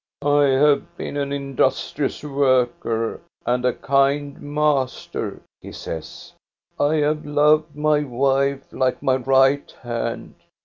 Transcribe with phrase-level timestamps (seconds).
[0.23, 6.33] "I have been an industrious worker and a kind master," he says."
[6.79, 10.33] I have loved my wife like my right hand.